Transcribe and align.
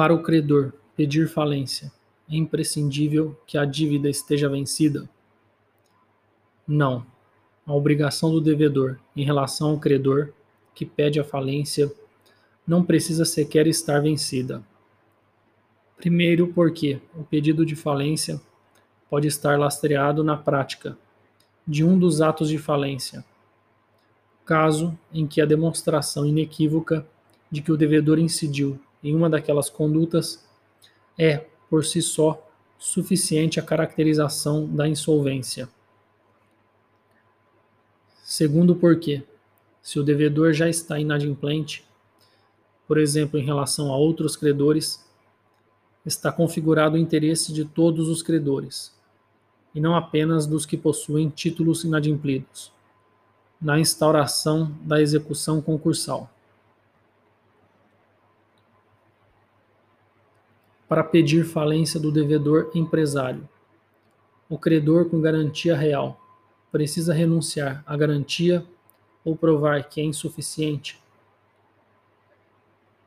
Para 0.00 0.14
o 0.14 0.22
credor 0.22 0.72
pedir 0.96 1.28
falência, 1.28 1.92
é 2.26 2.34
imprescindível 2.34 3.38
que 3.46 3.58
a 3.58 3.66
dívida 3.66 4.08
esteja 4.08 4.48
vencida? 4.48 5.06
Não. 6.66 7.04
A 7.66 7.74
obrigação 7.74 8.30
do 8.30 8.40
devedor 8.40 8.98
em 9.14 9.22
relação 9.22 9.72
ao 9.72 9.78
credor 9.78 10.32
que 10.74 10.86
pede 10.86 11.20
a 11.20 11.22
falência 11.22 11.92
não 12.66 12.82
precisa 12.82 13.26
sequer 13.26 13.66
estar 13.66 14.00
vencida. 14.00 14.64
Primeiro, 15.98 16.48
porque 16.48 16.98
o 17.14 17.22
pedido 17.22 17.66
de 17.66 17.76
falência 17.76 18.40
pode 19.10 19.28
estar 19.28 19.58
lastreado 19.58 20.24
na 20.24 20.34
prática 20.34 20.96
de 21.68 21.84
um 21.84 21.98
dos 21.98 22.22
atos 22.22 22.48
de 22.48 22.56
falência, 22.56 23.22
caso 24.46 24.98
em 25.12 25.26
que 25.26 25.42
a 25.42 25.44
demonstração 25.44 26.24
inequívoca 26.24 27.06
de 27.50 27.60
que 27.60 27.70
o 27.70 27.76
devedor 27.76 28.18
incidiu 28.18 28.80
em 29.02 29.14
uma 29.14 29.30
daquelas 29.30 29.70
condutas 29.70 30.44
é, 31.18 31.46
por 31.68 31.84
si 31.84 32.02
só, 32.02 32.46
suficiente 32.78 33.60
a 33.60 33.62
caracterização 33.62 34.66
da 34.66 34.88
insolvência. 34.88 35.68
Segundo 38.24 38.74
porque, 38.74 39.22
se 39.82 39.98
o 39.98 40.02
devedor 40.02 40.52
já 40.52 40.68
está 40.68 40.98
inadimplente, 40.98 41.84
por 42.86 42.98
exemplo, 42.98 43.38
em 43.38 43.44
relação 43.44 43.92
a 43.92 43.96
outros 43.96 44.36
credores, 44.36 45.04
está 46.04 46.32
configurado 46.32 46.96
o 46.96 46.98
interesse 46.98 47.52
de 47.52 47.64
todos 47.64 48.08
os 48.08 48.22
credores, 48.22 48.94
e 49.74 49.80
não 49.80 49.94
apenas 49.94 50.46
dos 50.46 50.64
que 50.64 50.76
possuem 50.76 51.28
títulos 51.28 51.84
inadimplidos, 51.84 52.72
na 53.60 53.78
instauração 53.78 54.74
da 54.82 55.02
execução 55.02 55.60
concursal. 55.60 56.30
Para 60.90 61.04
pedir 61.04 61.44
falência 61.44 62.00
do 62.00 62.10
devedor 62.10 62.72
empresário, 62.74 63.48
o 64.48 64.58
credor 64.58 65.08
com 65.08 65.20
garantia 65.20 65.76
real 65.76 66.20
precisa 66.72 67.14
renunciar 67.14 67.84
à 67.86 67.96
garantia 67.96 68.66
ou 69.24 69.36
provar 69.36 69.84
que 69.84 70.00
é 70.00 70.04
insuficiente? 70.04 71.00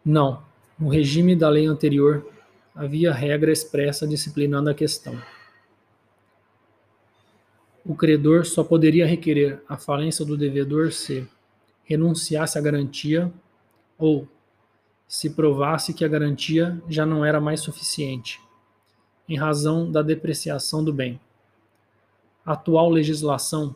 Não. 0.06 0.42
No 0.80 0.88
regime 0.88 1.36
da 1.36 1.50
lei 1.50 1.66
anterior, 1.66 2.26
havia 2.74 3.12
regra 3.12 3.52
expressa 3.52 4.08
disciplinando 4.08 4.70
a 4.70 4.74
questão. 4.74 5.22
O 7.84 7.96
credor 7.96 8.46
só 8.46 8.64
poderia 8.64 9.06
requerer 9.06 9.62
a 9.68 9.76
falência 9.76 10.24
do 10.24 10.38
devedor 10.38 10.94
se 10.94 11.28
renunciasse 11.84 12.58
à 12.58 12.62
garantia 12.62 13.30
ou 13.98 14.26
se 15.08 15.30
provasse 15.30 15.94
que 15.94 16.04
a 16.04 16.08
garantia 16.08 16.82
já 16.88 17.06
não 17.06 17.24
era 17.24 17.40
mais 17.40 17.62
suficiente, 17.62 18.42
em 19.28 19.38
razão 19.38 19.92
da 19.92 20.02
depreciação 20.02 20.84
do 20.84 20.92
bem. 20.92 21.20
A 22.46 22.54
atual 22.54 22.90
legislação 22.90 23.76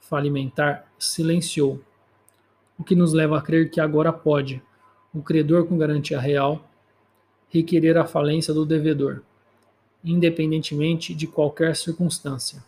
falimentar 0.00 0.86
silenciou, 0.98 1.80
o 2.78 2.84
que 2.84 2.94
nos 2.94 3.12
leva 3.12 3.38
a 3.38 3.42
crer 3.42 3.70
que 3.70 3.80
agora 3.80 4.12
pode 4.12 4.62
o 5.14 5.22
credor 5.22 5.66
com 5.66 5.78
garantia 5.78 6.18
real 6.18 6.68
requerer 7.48 7.98
a 7.98 8.06
falência 8.06 8.54
do 8.54 8.64
devedor, 8.64 9.22
independentemente 10.02 11.14
de 11.14 11.26
qualquer 11.26 11.76
circunstância. 11.76 12.64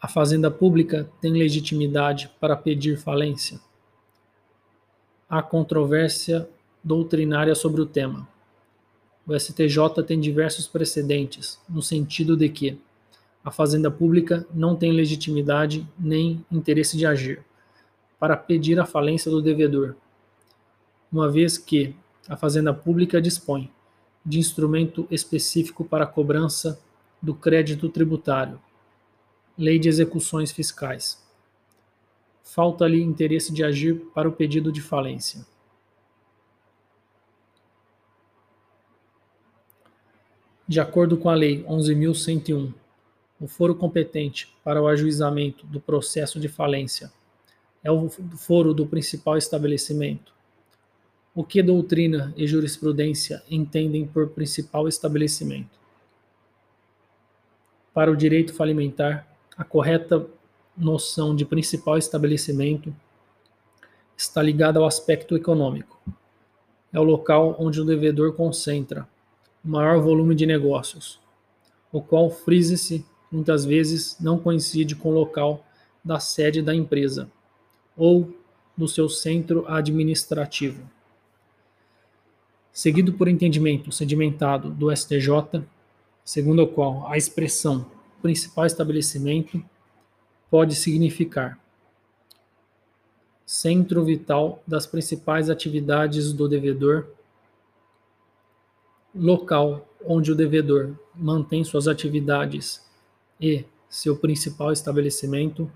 A 0.00 0.06
Fazenda 0.06 0.48
Pública 0.48 1.10
tem 1.20 1.32
legitimidade 1.32 2.30
para 2.38 2.56
pedir 2.56 2.96
falência? 2.96 3.58
Há 5.28 5.42
controvérsia 5.42 6.48
doutrinária 6.84 7.52
sobre 7.56 7.80
o 7.80 7.86
tema. 7.86 8.28
O 9.26 9.36
STJ 9.36 10.04
tem 10.06 10.20
diversos 10.20 10.68
precedentes, 10.68 11.60
no 11.68 11.82
sentido 11.82 12.36
de 12.36 12.48
que 12.48 12.80
a 13.44 13.50
Fazenda 13.50 13.90
Pública 13.90 14.46
não 14.54 14.76
tem 14.76 14.92
legitimidade 14.92 15.84
nem 15.98 16.46
interesse 16.48 16.96
de 16.96 17.04
agir 17.04 17.44
para 18.20 18.36
pedir 18.36 18.78
a 18.78 18.86
falência 18.86 19.32
do 19.32 19.42
devedor, 19.42 19.96
uma 21.10 21.28
vez 21.28 21.58
que 21.58 21.92
a 22.28 22.36
Fazenda 22.36 22.72
Pública 22.72 23.20
dispõe 23.20 23.68
de 24.24 24.38
instrumento 24.38 25.08
específico 25.10 25.84
para 25.84 26.04
a 26.04 26.06
cobrança 26.06 26.80
do 27.20 27.34
crédito 27.34 27.88
tributário, 27.88 28.60
Lei 29.58 29.76
de 29.76 29.88
Execuções 29.88 30.52
Fiscais. 30.52 31.20
Falta-lhe 32.44 33.02
interesse 33.02 33.52
de 33.52 33.64
agir 33.64 33.96
para 34.14 34.28
o 34.28 34.32
pedido 34.32 34.70
de 34.70 34.80
falência. 34.80 35.44
De 40.68 40.78
acordo 40.78 41.16
com 41.16 41.28
a 41.28 41.34
Lei 41.34 41.64
11.101, 41.64 42.72
o 43.40 43.48
foro 43.48 43.74
competente 43.74 44.48
para 44.62 44.80
o 44.80 44.86
ajuizamento 44.86 45.66
do 45.66 45.80
processo 45.80 46.38
de 46.38 46.48
falência 46.48 47.12
é 47.82 47.90
o 47.90 48.08
foro 48.08 48.72
do 48.72 48.86
principal 48.86 49.36
estabelecimento. 49.36 50.32
O 51.34 51.42
que 51.42 51.64
doutrina 51.64 52.32
e 52.36 52.46
jurisprudência 52.46 53.42
entendem 53.50 54.06
por 54.06 54.28
principal 54.28 54.86
estabelecimento? 54.86 55.76
Para 57.92 58.12
o 58.12 58.16
direito 58.16 58.54
falimentar, 58.54 59.27
a 59.58 59.64
correta 59.64 60.24
noção 60.76 61.34
de 61.34 61.44
principal 61.44 61.98
estabelecimento 61.98 62.94
está 64.16 64.40
ligada 64.40 64.78
ao 64.78 64.86
aspecto 64.86 65.36
econômico. 65.36 66.00
É 66.92 67.00
o 67.00 67.02
local 67.02 67.56
onde 67.58 67.80
o 67.80 67.84
devedor 67.84 68.34
concentra 68.34 69.08
o 69.64 69.68
maior 69.68 70.00
volume 70.00 70.36
de 70.36 70.46
negócios, 70.46 71.18
o 71.90 72.00
qual, 72.00 72.30
frise-se, 72.30 73.04
muitas 73.32 73.64
vezes 73.64 74.16
não 74.20 74.38
coincide 74.38 74.94
com 74.94 75.10
o 75.10 75.14
local 75.14 75.66
da 76.04 76.20
sede 76.20 76.62
da 76.62 76.74
empresa 76.74 77.28
ou 77.96 78.32
do 78.76 78.86
seu 78.86 79.08
centro 79.08 79.66
administrativo. 79.66 80.88
Seguido 82.72 83.12
por 83.12 83.26
entendimento 83.26 83.90
sedimentado 83.90 84.70
do 84.70 84.94
STJ, 84.94 85.64
segundo 86.24 86.62
o 86.62 86.68
qual 86.68 87.08
a 87.08 87.16
expressão 87.16 87.97
principal 88.20 88.66
estabelecimento 88.66 89.62
pode 90.50 90.74
significar 90.74 91.58
centro 93.48 94.04
vital 94.04 94.62
das 94.66 94.86
principais 94.86 95.48
atividades 95.48 96.34
do 96.34 96.46
devedor, 96.46 97.06
local 99.14 99.88
onde 100.04 100.30
o 100.30 100.34
devedor 100.34 100.94
mantém 101.14 101.64
suas 101.64 101.88
atividades 101.88 102.86
e 103.40 103.64
seu 103.88 104.16
principal 104.16 104.70
estabelecimento, 104.70 105.72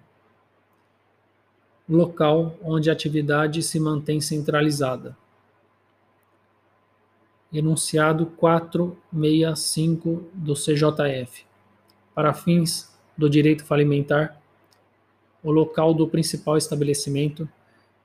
local 1.89 2.55
onde 2.63 2.91
a 2.91 2.93
atividade 2.93 3.63
se 3.63 3.81
mantém 3.81 4.21
centralizada. 4.21 5.17
Enunciado 7.51 8.27
465 8.27 10.25
do 10.35 10.53
CJF. 10.55 11.52
Para 12.15 12.35
fins 12.35 12.93
do 13.17 13.29
direito 13.29 13.65
falimentar, 13.65 14.41
o 15.43 15.51
local 15.51 15.93
do 15.93 16.07
principal 16.07 16.57
estabelecimento 16.57 17.49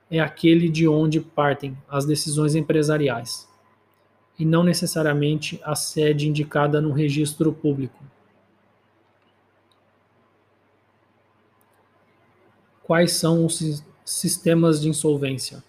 é 0.09 0.19
aquele 0.19 0.69
de 0.69 0.87
onde 0.87 1.19
partem 1.19 1.77
as 1.87 2.05
decisões 2.05 2.55
empresariais, 2.55 3.47
e 4.39 4.45
não 4.45 4.63
necessariamente 4.63 5.59
a 5.63 5.75
sede 5.75 6.27
indicada 6.27 6.79
no 6.79 6.91
registro 6.91 7.51
público. 7.51 8.03
Quais 12.83 13.13
são 13.13 13.45
os 13.45 13.83
sistemas 14.05 14.79
de 14.79 14.87
insolvência 14.87 15.61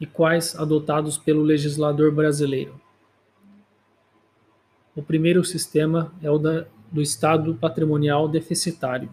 e 0.00 0.06
quais 0.06 0.54
adotados 0.54 1.18
pelo 1.18 1.42
legislador 1.42 2.12
brasileiro? 2.12 2.80
O 4.94 5.02
primeiro 5.02 5.44
sistema 5.44 6.14
é 6.22 6.30
o 6.30 6.38
da, 6.38 6.66
do 6.90 7.02
estado 7.02 7.54
patrimonial 7.54 8.28
deficitário, 8.28 9.08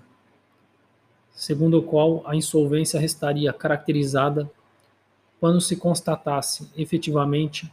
segundo 1.31 1.79
o 1.79 1.83
qual 1.83 2.23
a 2.25 2.35
insolvência 2.35 2.99
restaria 2.99 3.51
caracterizada 3.51 4.49
quando 5.39 5.59
se 5.59 5.75
constatasse 5.75 6.69
efetivamente 6.77 7.71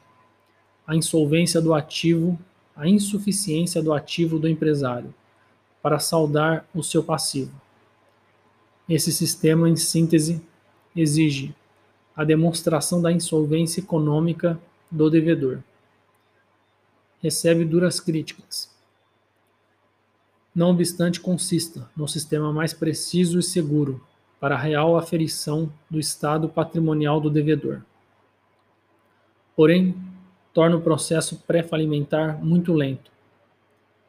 a 0.86 0.96
insolvência 0.96 1.60
do 1.60 1.72
ativo, 1.72 2.38
a 2.74 2.88
insuficiência 2.88 3.82
do 3.82 3.92
ativo 3.92 4.38
do 4.38 4.48
empresário 4.48 5.14
para 5.80 5.98
saldar 5.98 6.66
o 6.74 6.82
seu 6.82 7.04
passivo 7.04 7.52
esse 8.88 9.12
sistema, 9.12 9.68
em 9.68 9.76
síntese, 9.76 10.42
exige 10.94 11.54
a 12.14 12.24
demonstração 12.24 13.00
da 13.00 13.12
insolvência 13.12 13.80
econômica 13.80 14.60
do 14.90 15.08
devedor. 15.08 15.60
Recebe 17.22 17.64
duras 17.64 18.00
críticas. 18.00 18.71
Não 20.54 20.70
obstante, 20.70 21.18
consista 21.18 21.88
no 21.96 22.06
sistema 22.06 22.52
mais 22.52 22.74
preciso 22.74 23.38
e 23.38 23.42
seguro 23.42 24.04
para 24.38 24.54
a 24.54 24.58
real 24.58 24.98
aferição 24.98 25.72
do 25.88 25.98
estado 25.98 26.48
patrimonial 26.48 27.20
do 27.20 27.30
devedor. 27.30 27.82
Porém, 29.56 29.94
torna 30.52 30.76
o 30.76 30.82
processo 30.82 31.42
pré-falimentar 31.46 32.44
muito 32.44 32.72
lento, 32.72 33.10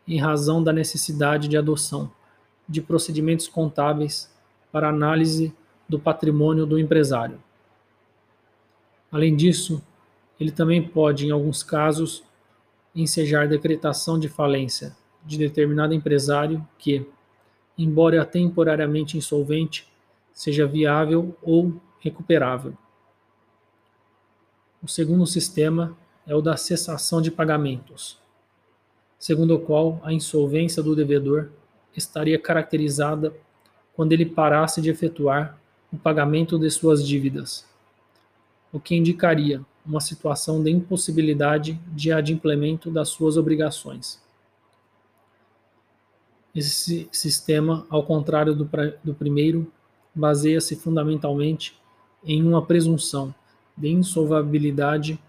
em 0.05 0.19
razão 0.19 0.61
da 0.61 0.73
necessidade 0.73 1.47
de 1.47 1.55
adoção 1.55 2.11
de 2.67 2.81
procedimentos 2.81 3.47
contábeis 3.47 4.29
para 4.71 4.89
análise 4.89 5.53
do 5.87 5.97
patrimônio 5.97 6.65
do 6.65 6.77
empresário. 6.77 7.41
Além 9.11 9.35
disso, 9.35 9.81
ele 10.39 10.51
também 10.51 10.81
pode, 10.81 11.25
em 11.25 11.31
alguns 11.31 11.63
casos, 11.63 12.23
ensejar 12.93 13.47
decretação 13.47 14.19
de 14.19 14.27
falência 14.27 14.95
de 15.25 15.37
determinado 15.37 15.93
empresário 15.93 16.65
que, 16.77 17.05
embora 17.77 18.25
temporariamente 18.25 19.17
insolvente, 19.17 19.87
seja 20.33 20.65
viável 20.65 21.35
ou 21.41 21.73
recuperável. 21.99 22.73
O 24.81 24.87
segundo 24.87 25.25
sistema 25.25 25.95
é 26.27 26.35
o 26.35 26.41
da 26.41 26.57
cessação 26.57 27.21
de 27.21 27.31
pagamentos, 27.31 28.17
segundo 29.17 29.55
o 29.55 29.59
qual 29.59 30.01
a 30.03 30.11
insolvência 30.11 30.81
do 30.81 30.95
devedor 30.95 31.49
estaria 31.95 32.39
caracterizada 32.39 33.33
quando 33.95 34.11
ele 34.11 34.25
parasse 34.25 34.81
de 34.81 34.89
efetuar 34.89 35.57
o 35.91 35.97
pagamento 35.97 36.57
de 36.57 36.69
suas 36.71 37.05
dívidas, 37.05 37.65
o 38.71 38.79
que 38.79 38.95
indicaria 38.95 39.61
uma 39.85 40.01
situação 40.01 40.63
de 40.63 40.71
impossibilidade 40.71 41.79
de 41.87 42.11
adimplemento 42.11 42.89
das 42.89 43.09
suas 43.09 43.37
obrigações. 43.37 44.22
Esse 46.55 47.09
sistema, 47.11 47.85
ao 47.89 48.03
contrário 48.03 48.53
do, 48.53 48.69
do 49.03 49.13
primeiro, 49.13 49.71
baseia-se 50.13 50.75
fundamentalmente 50.75 51.75
em 52.23 52.43
uma 52.43 52.63
presunção 52.63 53.33
de 53.75 53.89
insolvabilidade, 53.89 55.19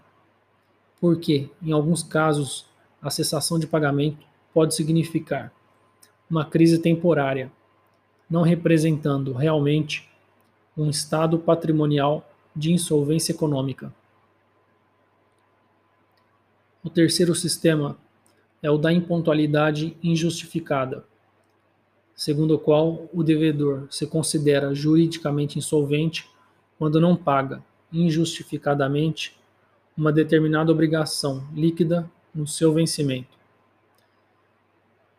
porque, 1.01 1.49
em 1.63 1.71
alguns 1.71 2.03
casos, 2.03 2.67
a 3.01 3.09
cessação 3.09 3.57
de 3.57 3.65
pagamento 3.65 4.25
pode 4.53 4.75
significar 4.75 5.51
uma 6.29 6.45
crise 6.45 6.79
temporária, 6.79 7.51
não 8.29 8.43
representando 8.43 9.33
realmente 9.33 10.07
um 10.77 10.89
estado 10.89 11.39
patrimonial 11.39 12.27
de 12.55 12.71
insolvência 12.71 13.31
econômica. 13.31 13.93
O 16.83 16.89
terceiro 16.89 17.33
sistema 17.33 17.97
é 18.61 18.69
o 18.69 18.77
da 18.77 18.93
impontualidade 18.93 19.97
injustificada, 20.03 21.03
segundo 22.15 22.55
o 22.55 22.59
qual 22.59 23.09
o 23.13 23.23
devedor 23.23 23.87
se 23.89 24.07
considera 24.07 24.73
juridicamente 24.73 25.59
insolvente 25.59 26.29
quando 26.77 27.01
não 27.01 27.15
paga 27.15 27.63
injustificadamente 27.91 29.37
uma 29.97 30.11
determinada 30.11 30.71
obrigação 30.71 31.47
líquida 31.53 32.09
no 32.33 32.47
seu 32.47 32.73
vencimento. 32.73 33.35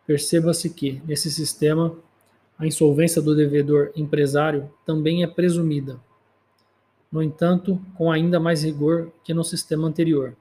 Perceba-se 0.05 0.69
que, 0.69 1.01
nesse 1.05 1.31
sistema, 1.31 1.95
a 2.57 2.65
insolvência 2.65 3.21
do 3.21 3.35
devedor 3.35 3.91
empresário 3.95 4.71
também 4.85 5.23
é 5.23 5.27
presumida, 5.27 5.99
no 7.11 7.23
entanto, 7.23 7.81
com 7.95 8.11
ainda 8.11 8.39
mais 8.39 8.63
rigor 8.63 9.11
que 9.23 9.33
no 9.33 9.43
sistema 9.43 9.87
anterior, 9.87 10.35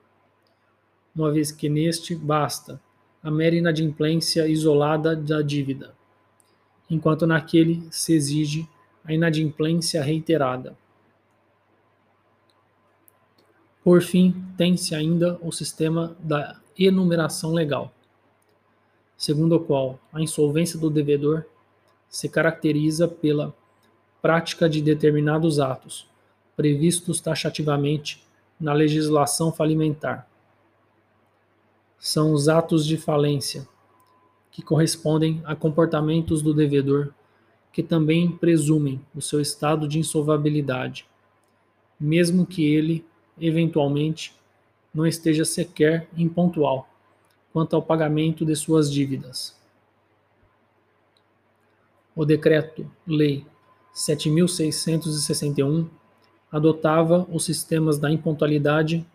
uma 1.14 1.30
vez 1.30 1.52
que 1.52 1.68
neste 1.68 2.14
basta 2.14 2.80
a 3.22 3.30
mera 3.30 3.54
inadimplência 3.54 4.46
isolada 4.46 5.16
da 5.16 5.42
dívida, 5.42 5.94
enquanto 6.88 7.26
naquele 7.26 7.86
se 7.90 8.14
exige 8.14 8.68
a 9.04 9.12
inadimplência 9.12 10.02
reiterada. 10.02 10.76
Por 13.82 14.02
fim, 14.02 14.34
tem-se 14.56 14.94
ainda 14.94 15.38
o 15.40 15.52
sistema 15.52 16.16
da 16.20 16.60
enumeração 16.76 17.52
legal 17.52 17.92
segundo 19.16 19.56
o 19.56 19.60
qual 19.60 19.98
a 20.12 20.20
insolvência 20.20 20.78
do 20.78 20.90
devedor 20.90 21.44
se 22.08 22.28
caracteriza 22.28 23.08
pela 23.08 23.54
prática 24.20 24.68
de 24.68 24.82
determinados 24.82 25.58
atos 25.58 26.06
previstos 26.56 27.20
taxativamente 27.20 28.24
na 28.58 28.72
legislação 28.72 29.52
falimentar. 29.52 30.26
São 31.98 32.32
os 32.32 32.48
atos 32.48 32.86
de 32.86 32.96
falência, 32.96 33.68
que 34.56 34.62
correspondem 34.62 35.42
a 35.44 35.54
comportamentos 35.54 36.40
do 36.40 36.54
devedor 36.54 37.12
que 37.70 37.82
também 37.82 38.32
presumem 38.32 38.98
o 39.14 39.20
seu 39.20 39.38
estado 39.38 39.86
de 39.86 39.98
insolvabilidade, 39.98 41.06
mesmo 42.00 42.46
que 42.46 42.64
ele, 42.64 43.04
eventualmente, 43.38 44.34
não 44.94 45.06
esteja 45.06 45.44
sequer 45.44 46.08
impontual 46.16 46.88
quanto 47.52 47.76
ao 47.76 47.82
pagamento 47.82 48.46
de 48.46 48.56
suas 48.56 48.90
dívidas. 48.90 49.54
O 52.14 52.24
Decreto-Lei 52.24 53.44
7661 53.92 55.86
adotava 56.50 57.28
os 57.30 57.44
sistemas 57.44 57.98
da 57.98 58.10
impontualidade 58.10 59.06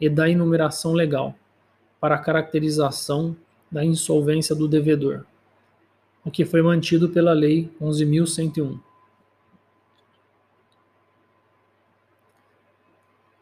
e 0.00 0.08
da 0.08 0.30
enumeração 0.30 0.92
legal 0.92 1.34
para 1.98 2.14
a 2.14 2.18
caracterização 2.18 3.36
da 3.74 3.84
insolvência 3.84 4.54
do 4.54 4.68
devedor, 4.68 5.26
o 6.24 6.30
que 6.30 6.44
foi 6.44 6.62
mantido 6.62 7.08
pela 7.08 7.32
Lei 7.32 7.68
11.101. 7.82 8.78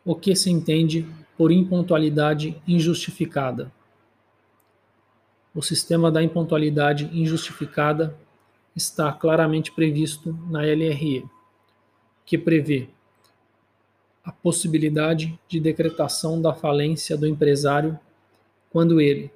O 0.03 0.15
que 0.15 0.35
se 0.35 0.51
entende 0.51 1.07
por 1.37 1.53
impontualidade 1.53 2.57
injustificada? 2.67 3.71
O 5.55 5.61
sistema 5.61 6.11
da 6.11 6.23
impontualidade 6.23 7.11
injustificada 7.13 8.17
está 8.75 9.13
claramente 9.13 9.71
previsto 9.71 10.33
na 10.49 10.63
LRE, 10.63 11.29
que 12.25 12.39
prevê 12.39 12.89
a 14.25 14.33
possibilidade 14.33 15.39
de 15.47 15.61
decretação 15.61 16.41
da 16.41 16.55
falência 16.55 17.19
do 17.19 17.27
empresário 17.27 18.01
quando 18.71 18.99
ele, 18.99 19.31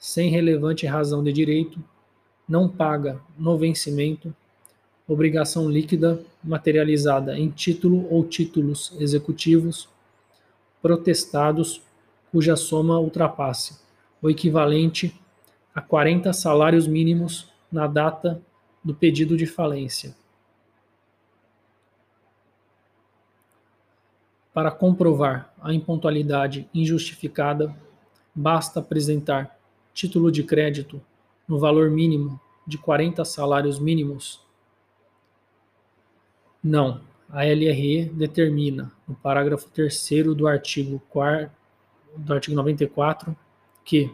sem 0.00 0.30
relevante 0.30 0.86
razão 0.86 1.22
de 1.22 1.30
direito, 1.30 1.78
não 2.48 2.68
paga 2.68 3.20
no 3.38 3.56
vencimento 3.56 4.34
obrigação 5.06 5.68
líquida 5.68 6.22
materializada 6.42 7.38
em 7.38 7.50
título 7.50 8.06
ou 8.10 8.24
títulos 8.24 8.92
executivos 8.98 9.88
protestados 10.80 11.82
cuja 12.30 12.56
soma 12.56 12.98
ultrapasse 12.98 13.78
o 14.22 14.30
equivalente 14.30 15.14
a 15.74 15.80
40 15.80 16.32
salários 16.32 16.86
mínimos 16.86 17.48
na 17.70 17.86
data 17.86 18.40
do 18.82 18.94
pedido 18.94 19.36
de 19.36 19.46
falência. 19.46 20.14
Para 24.54 24.70
comprovar 24.70 25.52
a 25.60 25.74
impontualidade 25.74 26.68
injustificada, 26.72 27.74
basta 28.34 28.80
apresentar 28.80 29.59
título 30.00 30.32
de 30.32 30.42
crédito 30.42 30.98
no 31.46 31.58
valor 31.58 31.90
mínimo 31.90 32.40
de 32.66 32.78
40 32.78 33.22
salários 33.22 33.78
mínimos? 33.78 34.40
Não. 36.64 37.02
A 37.28 37.44
LRE 37.44 38.06
determina, 38.06 38.90
no 39.06 39.14
parágrafo 39.14 39.68
3 39.68 40.34
do 40.34 40.46
artigo 40.48 41.02
4 41.10 41.50
do 42.16 42.32
artigo 42.32 42.56
94, 42.56 43.36
que 43.84 44.10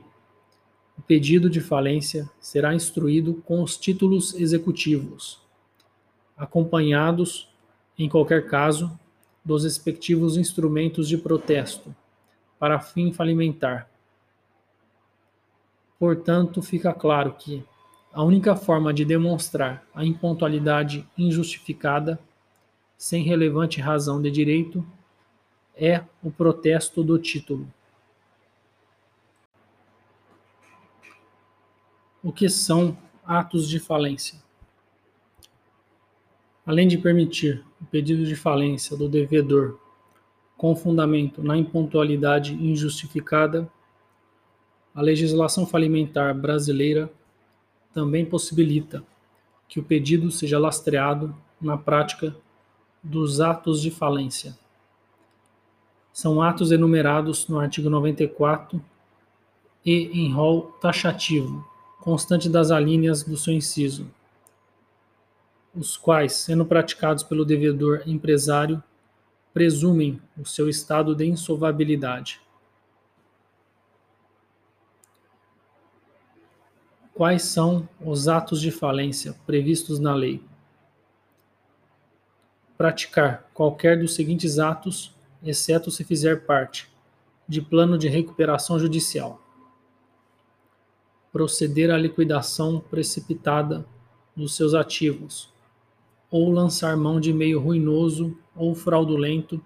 o 0.99 1.03
pedido 1.03 1.49
de 1.49 1.61
falência 1.61 2.29
será 2.41 2.75
instruído 2.75 3.35
com 3.47 3.63
os 3.63 3.77
títulos 3.77 4.35
executivos, 4.35 5.41
acompanhados, 6.37 7.49
em 7.97 8.09
qualquer 8.09 8.49
caso, 8.49 8.99
dos 9.45 9.63
respectivos 9.63 10.37
instrumentos 10.37 11.09
de 11.09 11.17
protesto, 11.17 11.95
para 12.59 12.81
fim 12.81 13.13
falimentar. 13.13 13.89
Portanto, 15.99 16.61
fica 16.61 16.93
claro 16.93 17.33
que 17.33 17.65
a 18.13 18.23
única 18.23 18.57
forma 18.57 18.93
de 18.93 19.05
demonstrar 19.05 19.87
a 19.95 20.05
impontualidade 20.05 21.07
injustificada, 21.17 22.19
sem 22.97 23.23
relevante 23.23 23.81
razão 23.81 24.21
de 24.21 24.31
direito, 24.31 24.87
é 25.75 26.03
o 26.23 26.31
protesto 26.31 27.05
do 27.05 27.19
título. 27.19 27.71
O 32.23 32.33
que 32.33 32.49
são 32.49 32.97
atos 33.25 33.69
de 33.69 33.79
falência? 33.79 34.43
Além 36.65 36.89
de 36.89 36.99
permitir 36.99 37.65
o 37.81 37.85
pedido 37.85 38.25
de 38.25 38.35
falência 38.35 38.97
do 38.97 39.09
devedor 39.09 39.79
com 40.57 40.75
fundamento 40.75 41.43
na 41.43 41.57
impontualidade 41.57 42.55
injustificada, 42.55 43.71
a 44.97 45.03
legislação 45.03 45.67
falimentar 45.67 46.35
brasileira 46.35 47.13
também 47.93 48.25
possibilita 48.25 49.05
que 49.69 49.79
o 49.79 49.83
pedido 49.83 50.31
seja 50.31 50.59
lastreado 50.59 51.37
na 51.61 51.77
prática 51.77 52.35
dos 53.03 53.39
atos 53.39 53.83
de 53.83 53.91
falência. 53.91 54.57
São 56.15 56.41
atos 56.41 56.73
enumerados 56.73 57.47
no 57.47 57.61
artigo 57.61 57.91
94 57.91 58.83
e 59.85 60.05
em 60.19 60.33
rol 60.33 60.73
taxativo, 60.81 61.63
constante 62.01 62.49
das 62.49 62.71
alíneas 62.71 63.23
do 63.23 63.37
seu 63.37 63.53
inciso, 63.53 64.11
os 65.75 65.95
quais, 65.99 66.33
sendo 66.33 66.65
praticados 66.65 67.23
pelo 67.23 67.45
devedor 67.45 68.03
empresário, 68.07 68.83
presumem 69.53 70.19
o 70.39 70.47
seu 70.47 70.71
estado 70.71 71.15
de 71.15 71.27
insolvabilidade. 71.27 72.41
Quais 77.17 77.45
são 77.45 77.89
os 77.99 78.29
atos 78.29 78.61
de 78.61 78.71
falência 78.71 79.35
previstos 79.47 79.99
na 79.99 80.15
lei? 80.15 80.43
Praticar 82.77 83.49
qualquer 83.55 83.99
dos 83.99 84.15
seguintes 84.15 84.59
atos, 84.59 85.15
exceto 85.43 85.91
se 85.91 86.05
fizer 86.05 86.45
parte 86.45 86.93
de 87.49 87.63
plano 87.63 87.97
de 87.97 88.07
recuperação 88.07 88.79
judicial. 88.79 89.41
Proceder 91.33 91.91
à 91.91 91.97
liquidação 91.97 92.81
precipitada 92.81 93.87
dos 94.37 94.55
seus 94.55 94.75
ativos, 94.75 95.51
ou 96.31 96.53
lançar 96.53 96.99
mão 96.99 97.19
de 97.19 97.33
meio 97.33 97.59
ruinoso 97.59 98.37
ou 98.55 98.75
fraudulento 98.75 99.59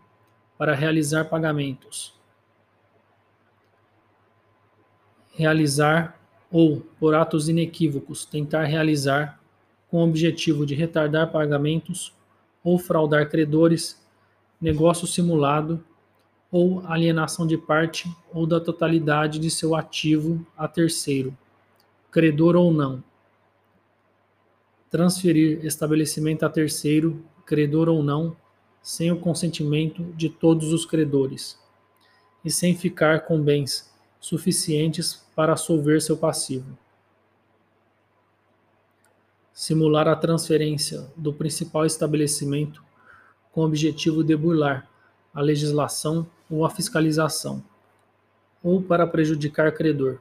para 0.56 0.72
realizar 0.72 1.24
pagamentos. 1.24 2.14
Realizar 5.34 6.19
ou, 6.50 6.80
por 6.98 7.14
atos 7.14 7.48
inequívocos, 7.48 8.24
tentar 8.24 8.64
realizar, 8.64 9.40
com 9.88 9.98
o 9.98 10.08
objetivo 10.08 10.64
de 10.64 10.74
retardar 10.74 11.30
pagamentos 11.30 12.12
ou 12.62 12.78
fraudar 12.78 13.28
credores, 13.28 14.00
negócio 14.60 15.06
simulado 15.06 15.82
ou 16.50 16.84
alienação 16.86 17.46
de 17.46 17.56
parte 17.56 18.08
ou 18.32 18.46
da 18.46 18.60
totalidade 18.60 19.38
de 19.38 19.50
seu 19.50 19.74
ativo 19.74 20.44
a 20.56 20.66
terceiro, 20.66 21.36
credor 22.10 22.56
ou 22.56 22.72
não. 22.72 23.02
Transferir 24.90 25.64
estabelecimento 25.64 26.44
a 26.44 26.50
terceiro, 26.50 27.24
credor 27.46 27.88
ou 27.88 28.02
não, 28.02 28.36
sem 28.82 29.12
o 29.12 29.18
consentimento 29.18 30.02
de 30.16 30.28
todos 30.28 30.72
os 30.72 30.84
credores 30.84 31.58
e 32.44 32.50
sem 32.50 32.76
ficar 32.76 33.20
com 33.20 33.40
bens 33.40 33.89
suficientes 34.20 35.24
para 35.34 35.56
solver 35.56 36.02
seu 36.02 36.16
passivo. 36.16 36.76
Simular 39.52 40.06
a 40.06 40.14
transferência 40.14 41.10
do 41.16 41.32
principal 41.32 41.86
estabelecimento 41.86 42.84
com 43.50 43.62
o 43.62 43.64
objetivo 43.64 44.22
de 44.22 44.36
burlar 44.36 44.88
a 45.32 45.40
legislação 45.40 46.26
ou 46.50 46.64
a 46.64 46.70
fiscalização, 46.70 47.62
ou 48.62 48.82
para 48.82 49.06
prejudicar 49.06 49.72
credor. 49.72 50.18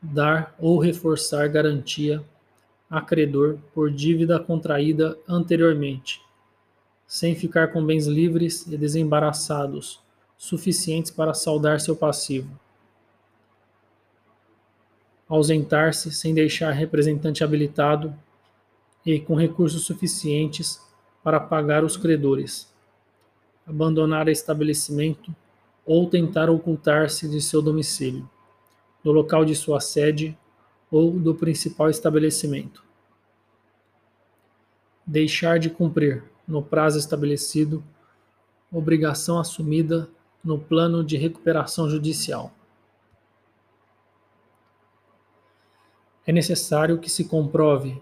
Dar 0.00 0.54
ou 0.58 0.78
reforçar 0.78 1.48
garantia 1.48 2.22
a 2.90 3.00
credor 3.00 3.58
por 3.72 3.90
dívida 3.90 4.38
contraída 4.38 5.18
anteriormente, 5.26 6.20
sem 7.06 7.34
ficar 7.34 7.72
com 7.72 7.84
bens 7.84 8.06
livres 8.06 8.66
e 8.66 8.76
desembaraçados 8.76 10.01
suficientes 10.42 11.08
para 11.08 11.32
saldar 11.34 11.80
seu 11.80 11.94
passivo. 11.94 12.58
Ausentar-se 15.28 16.10
sem 16.10 16.34
deixar 16.34 16.72
representante 16.72 17.44
habilitado 17.44 18.12
e 19.06 19.20
com 19.20 19.36
recursos 19.36 19.84
suficientes 19.84 20.82
para 21.22 21.38
pagar 21.38 21.84
os 21.84 21.96
credores. 21.96 22.68
Abandonar 23.64 24.26
estabelecimento 24.26 25.32
ou 25.86 26.10
tentar 26.10 26.50
ocultar-se 26.50 27.28
de 27.28 27.40
seu 27.40 27.62
domicílio, 27.62 28.28
do 29.04 29.12
local 29.12 29.44
de 29.44 29.54
sua 29.54 29.78
sede 29.78 30.36
ou 30.90 31.12
do 31.12 31.36
principal 31.36 31.88
estabelecimento. 31.88 32.82
Deixar 35.06 35.60
de 35.60 35.70
cumprir, 35.70 36.24
no 36.48 36.64
prazo 36.64 36.98
estabelecido, 36.98 37.82
obrigação 38.72 39.38
assumida 39.38 40.10
no 40.42 40.58
plano 40.58 41.04
de 41.04 41.16
recuperação 41.16 41.88
judicial. 41.88 42.52
É 46.26 46.32
necessário 46.32 46.98
que 46.98 47.10
se 47.10 47.24
comprove 47.24 48.00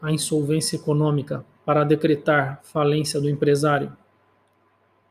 a 0.00 0.12
insolvência 0.12 0.76
econômica 0.76 1.44
para 1.64 1.84
decretar 1.84 2.60
falência 2.62 3.20
do 3.20 3.28
empresário? 3.28 3.96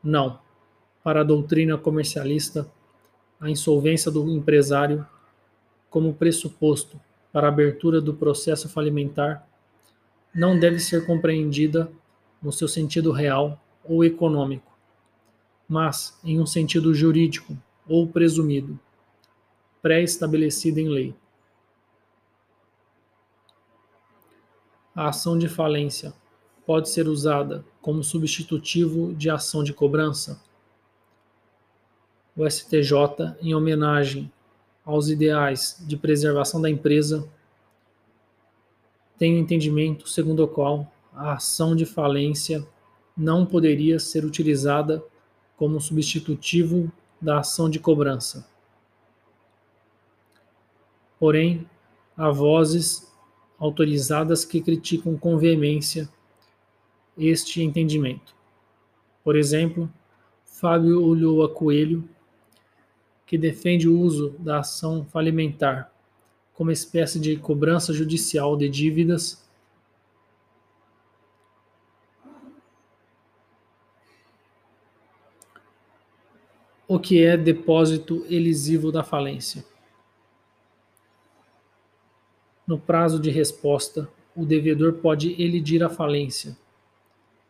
Não. 0.02 0.38
Para 1.02 1.20
a 1.20 1.24
doutrina 1.24 1.78
comercialista, 1.78 2.70
a 3.40 3.48
insolvência 3.48 4.10
do 4.10 4.28
empresário, 4.28 5.06
como 5.88 6.14
pressuposto 6.14 7.00
para 7.32 7.46
a 7.46 7.50
abertura 7.50 8.00
do 8.00 8.14
processo 8.14 8.68
falimentar, 8.68 9.46
não 10.34 10.58
deve 10.58 10.78
ser 10.78 11.06
compreendida 11.06 11.90
no 12.42 12.52
seu 12.52 12.68
sentido 12.68 13.10
real 13.10 13.58
ou 13.84 14.04
econômico 14.04 14.69
mas 15.70 16.18
em 16.24 16.40
um 16.40 16.46
sentido 16.46 16.92
jurídico 16.92 17.56
ou 17.88 18.04
presumido, 18.04 18.76
pré-estabelecido 19.80 20.80
em 20.80 20.88
lei. 20.88 21.14
A 24.92 25.10
ação 25.10 25.38
de 25.38 25.48
falência 25.48 26.12
pode 26.66 26.88
ser 26.88 27.06
usada 27.06 27.64
como 27.80 28.02
substitutivo 28.02 29.14
de 29.14 29.30
ação 29.30 29.62
de 29.62 29.72
cobrança. 29.72 30.42
O 32.36 32.44
STJ, 32.50 33.36
em 33.40 33.54
homenagem 33.54 34.30
aos 34.84 35.08
ideais 35.08 35.80
de 35.86 35.96
preservação 35.96 36.60
da 36.60 36.68
empresa, 36.68 37.28
tem 39.16 39.34
o 39.34 39.36
um 39.36 39.40
entendimento 39.40 40.08
segundo 40.08 40.42
o 40.42 40.48
qual 40.48 40.92
a 41.14 41.34
ação 41.34 41.76
de 41.76 41.86
falência 41.86 42.66
não 43.16 43.46
poderia 43.46 44.00
ser 44.00 44.24
utilizada 44.24 45.00
como 45.60 45.78
substitutivo 45.78 46.90
da 47.20 47.40
ação 47.40 47.68
de 47.68 47.78
cobrança. 47.78 48.48
Porém, 51.18 51.68
há 52.16 52.30
vozes 52.30 53.12
autorizadas 53.58 54.42
que 54.42 54.62
criticam 54.62 55.18
com 55.18 55.36
veemência 55.36 56.08
este 57.14 57.62
entendimento. 57.62 58.34
Por 59.22 59.36
exemplo, 59.36 59.92
Fábio 60.46 61.02
Ulloa 61.02 61.52
Coelho, 61.52 62.08
que 63.26 63.36
defende 63.36 63.86
o 63.86 64.00
uso 64.00 64.30
da 64.38 64.60
ação 64.60 65.04
falimentar 65.04 65.92
como 66.54 66.70
espécie 66.70 67.20
de 67.20 67.36
cobrança 67.36 67.92
judicial 67.92 68.56
de 68.56 68.66
dívidas 68.66 69.46
que 77.00 77.24
é 77.24 77.36
depósito 77.36 78.24
elisivo 78.28 78.92
da 78.92 79.02
falência. 79.02 79.64
No 82.66 82.78
prazo 82.78 83.18
de 83.18 83.30
resposta, 83.30 84.08
o 84.36 84.44
devedor 84.44 84.94
pode 84.94 85.40
elidir 85.42 85.82
a 85.82 85.88
falência, 85.88 86.56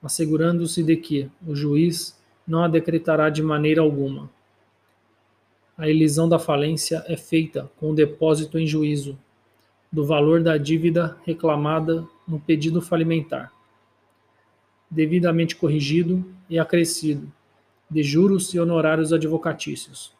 assegurando-se 0.02 0.82
de 0.82 0.96
que 0.96 1.30
o 1.46 1.54
juiz 1.54 2.18
não 2.46 2.62
a 2.62 2.68
decretará 2.68 3.28
de 3.28 3.42
maneira 3.42 3.82
alguma. 3.82 4.30
A 5.76 5.88
elisão 5.88 6.28
da 6.28 6.38
falência 6.38 7.04
é 7.06 7.16
feita 7.16 7.70
com 7.76 7.90
o 7.90 7.94
depósito 7.94 8.58
em 8.58 8.66
juízo 8.66 9.18
do 9.92 10.04
valor 10.06 10.42
da 10.42 10.56
dívida 10.56 11.18
reclamada 11.24 12.06
no 12.26 12.38
pedido 12.38 12.80
falimentar, 12.80 13.52
devidamente 14.90 15.56
corrigido 15.56 16.24
e 16.48 16.58
acrescido 16.58 17.30
de 17.90 18.02
juros 18.02 18.54
e 18.54 18.60
honorários 18.60 19.12
advocatícios. 19.12 20.12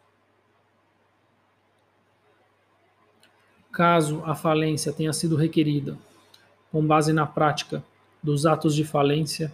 Caso 3.70 4.22
a 4.24 4.34
falência 4.34 4.92
tenha 4.92 5.12
sido 5.12 5.36
requerida 5.36 5.96
com 6.72 6.84
base 6.84 7.12
na 7.12 7.26
prática 7.26 7.82
dos 8.22 8.44
atos 8.44 8.74
de 8.74 8.84
falência, 8.84 9.52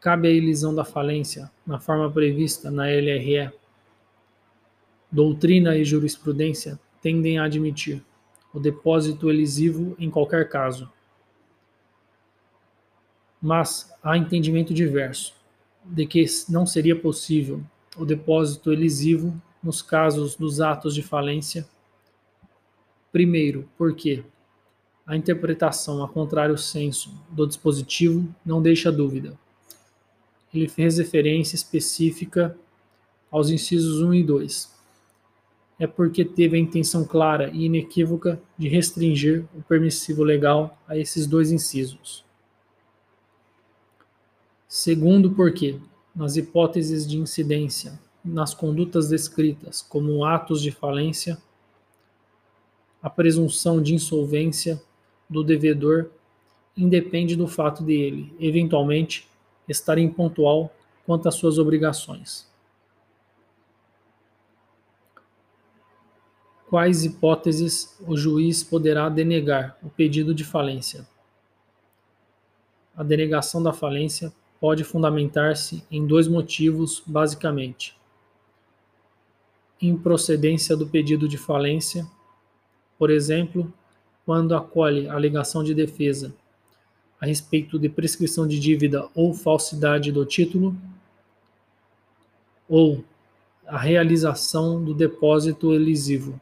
cabe 0.00 0.28
a 0.28 0.30
elisão 0.30 0.74
da 0.74 0.84
falência 0.84 1.50
na 1.66 1.78
forma 1.78 2.10
prevista 2.10 2.70
na 2.70 2.84
LRE. 2.84 3.52
Doutrina 5.10 5.76
e 5.76 5.84
jurisprudência 5.84 6.78
tendem 7.02 7.38
a 7.38 7.44
admitir 7.44 8.02
o 8.52 8.60
depósito 8.60 9.28
elisivo 9.28 9.96
em 9.98 10.10
qualquer 10.10 10.48
caso. 10.48 10.90
Mas 13.42 13.92
há 14.02 14.16
entendimento 14.16 14.72
diverso 14.72 15.34
de 15.84 16.06
que 16.06 16.24
não 16.48 16.66
seria 16.66 16.96
possível 16.98 17.62
o 17.96 18.04
depósito 18.04 18.72
elisivo 18.72 19.40
nos 19.62 19.82
casos 19.82 20.36
dos 20.36 20.60
atos 20.60 20.94
de 20.94 21.02
falência. 21.02 21.66
Primeiro, 23.12 23.68
porque 23.76 24.24
A 25.06 25.14
interpretação 25.16 26.02
a 26.02 26.08
contrário 26.08 26.56
senso 26.56 27.12
do 27.30 27.46
dispositivo 27.46 28.26
não 28.44 28.62
deixa 28.62 28.90
dúvida. 28.90 29.38
Ele 30.52 30.66
fez 30.66 30.96
referência 30.96 31.56
específica 31.56 32.56
aos 33.30 33.50
incisos 33.50 34.00
1 34.00 34.14
e 34.14 34.22
2. 34.22 34.74
É 35.78 35.86
porque 35.86 36.24
teve 36.24 36.56
a 36.56 36.60
intenção 36.60 37.04
clara 37.04 37.50
e 37.50 37.66
inequívoca 37.66 38.40
de 38.56 38.68
restringir 38.68 39.44
o 39.54 39.60
permissivo 39.60 40.22
legal 40.22 40.78
a 40.88 40.96
esses 40.96 41.26
dois 41.26 41.52
incisos. 41.52 42.24
Segundo, 44.76 45.30
porque, 45.30 45.78
nas 46.12 46.36
hipóteses 46.36 47.06
de 47.06 47.16
incidência, 47.16 47.96
nas 48.24 48.52
condutas 48.52 49.08
descritas 49.08 49.80
como 49.80 50.24
atos 50.24 50.60
de 50.60 50.72
falência, 50.72 51.38
a 53.00 53.08
presunção 53.08 53.80
de 53.80 53.94
insolvência 53.94 54.82
do 55.30 55.44
devedor 55.44 56.10
independe 56.76 57.36
do 57.36 57.46
fato 57.46 57.84
de 57.84 57.92
ele, 57.92 58.34
eventualmente, 58.40 59.28
estar 59.68 59.96
impontual 59.96 60.74
quanto 61.06 61.28
às 61.28 61.36
suas 61.36 61.56
obrigações. 61.56 62.50
Quais 66.68 67.04
hipóteses 67.04 67.96
o 68.04 68.16
juiz 68.16 68.64
poderá 68.64 69.08
denegar 69.08 69.78
o 69.84 69.88
pedido 69.88 70.34
de 70.34 70.42
falência? 70.42 71.06
A 72.96 73.04
denegação 73.04 73.62
da 73.62 73.72
falência 73.72 74.32
pode 74.64 74.82
fundamentar-se 74.82 75.84
em 75.90 76.06
dois 76.06 76.26
motivos, 76.26 77.02
basicamente: 77.06 77.94
improcedência 79.78 80.74
do 80.74 80.86
pedido 80.86 81.28
de 81.28 81.36
falência, 81.36 82.06
por 82.98 83.10
exemplo, 83.10 83.70
quando 84.24 84.54
acolhe 84.54 85.06
alegação 85.06 85.62
de 85.62 85.74
defesa 85.74 86.34
a 87.20 87.26
respeito 87.26 87.78
de 87.78 87.90
prescrição 87.90 88.48
de 88.48 88.58
dívida 88.58 89.06
ou 89.14 89.34
falsidade 89.34 90.10
do 90.10 90.24
título, 90.24 90.74
ou 92.66 93.04
a 93.66 93.76
realização 93.76 94.82
do 94.82 94.94
depósito 94.94 95.74
elisivo. 95.74 96.40